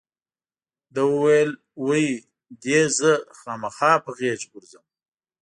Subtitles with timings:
[0.93, 1.51] ده وویل
[1.85, 2.05] وی
[2.63, 4.85] دې زه خامخا په غېږ ورځم.